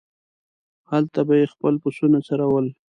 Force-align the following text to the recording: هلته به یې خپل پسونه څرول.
هلته 0.91 1.19
به 1.27 1.33
یې 1.39 1.45
خپل 1.53 1.73
پسونه 1.83 2.19
څرول. 2.27 2.65